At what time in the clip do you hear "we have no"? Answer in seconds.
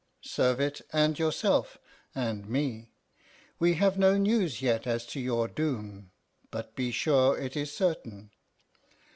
3.59-4.17